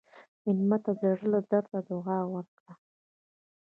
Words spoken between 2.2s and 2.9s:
ورکړه.